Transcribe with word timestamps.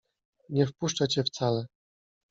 Nie 0.49 0.67
wpuszczę 0.67 1.07
cię 1.07 1.23
wcale. 1.23 1.65